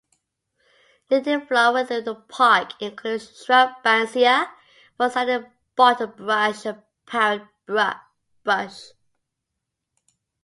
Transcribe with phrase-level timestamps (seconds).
[1.11, 4.49] Native flora within the park includes shrub banksia,
[4.97, 7.47] one-sided bottlebrush and parrot
[8.43, 8.93] bush.